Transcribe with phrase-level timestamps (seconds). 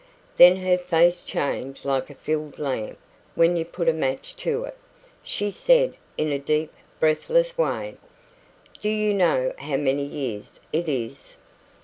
[0.35, 2.97] Then her face changed like a filled lamp
[3.35, 4.75] when you put a match to it.
[5.21, 7.97] She said, in a deep, breathless way:
[8.81, 11.35] "Do you know how many years it is?"